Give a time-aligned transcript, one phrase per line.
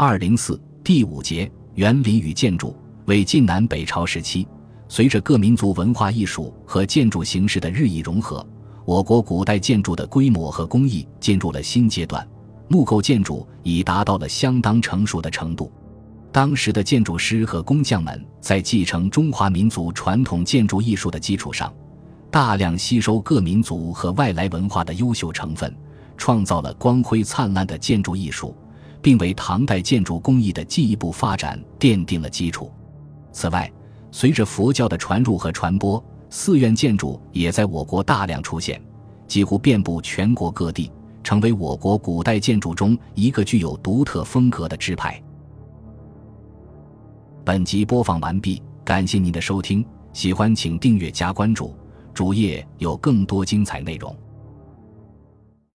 [0.00, 2.72] 二零四第五节园林与建筑
[3.06, 4.46] 为晋南北朝时期，
[4.88, 8.46] 随着各民族文化艺术和建筑形式的日益融合，
[8.84, 12.24] 我国古代建筑的规模和工艺进入了新阶段，
[12.68, 15.68] 木构建筑已达到了相当成熟的程度。
[16.30, 21.74] 当时的建筑师和工匠们在继承中华民族传统建筑艺术的基础上，
[22.30, 25.76] 大量吸收各民族和外来文化的优秀成分，
[26.16, 28.54] 创造了光辉灿烂的建筑艺术。
[29.08, 32.70] 并为唐代建筑工艺的进一步发展奠定了基础。
[33.32, 33.72] 此外，
[34.10, 38.78] 随着佛教的传入和传播，寺院建筑也在我国大量出现，
[39.26, 40.92] 几乎遍布全国各地，
[41.24, 45.18] 成为我国古代建筑中一个具有独特风格的支派。
[47.46, 49.82] 本集播放完毕，感谢您的收听，
[50.12, 51.74] 喜欢请订阅加关注，
[52.12, 54.14] 主页有更多精彩内容。